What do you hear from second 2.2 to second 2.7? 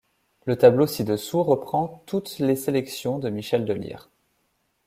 les